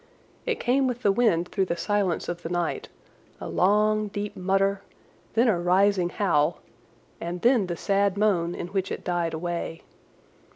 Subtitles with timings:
[0.47, 2.89] It came with the wind through the silence of the night,
[3.39, 4.81] a long, deep mutter,
[5.35, 6.57] then a rising howl,
[7.19, 9.83] and then the sad moan in which it died away.